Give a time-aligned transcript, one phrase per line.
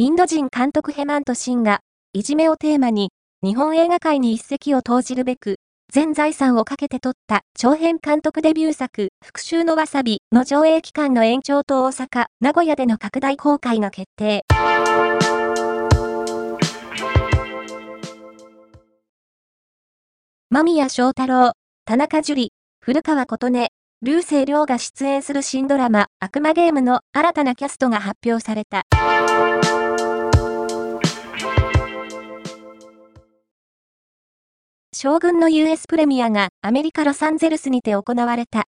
[0.00, 1.80] インド人監督ヘマントシンが、
[2.14, 3.10] いじめをテーマに、
[3.44, 5.56] 日本映画界に一石を投じるべく、
[5.92, 14.46] 全財産をかけて撮った長編監督デビュー作、復讐のわさびの上映期間の延長と大阪、名古屋での拡大公開が決定。
[20.48, 21.52] 間宮祥太郎、
[21.84, 23.68] 田中樹、古川琴音、
[24.00, 28.86] 流星涼が出演する新ドラマ、悪魔ゲームの新たなキャストが発表された。
[35.02, 38.64] 将軍の US プレミアがアメリカ・ロサンゼルスにて行われた。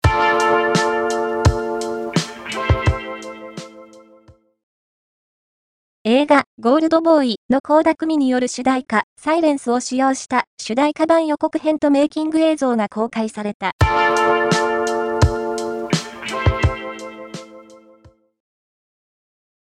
[6.04, 13.72] 映画、ゴールドボーイの高田組による主題歌、サイレンスを使用した主題歌版予告編とメイキング映像が公開された。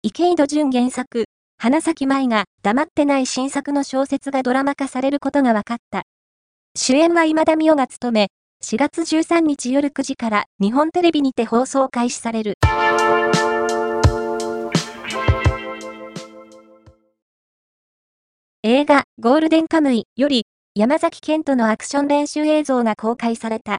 [0.03, 1.25] 池井戸潤原作、
[1.57, 6.03] 花咲舞が黙ってない新作の小説がドラマ化されることが分かった。
[6.75, 8.29] 主演は今田美桜が務め、
[8.65, 12.55] 4月13日夜9時から日本テレビにて放送開始される。
[18.63, 23.77] 映画ゴールデンカムイより山崎賢人のアクション練習映像が公開された。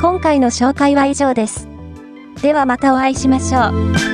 [0.00, 1.68] 今回の紹介は以上です。
[2.42, 3.68] ではまたお会いしましょ
[4.08, 4.11] う。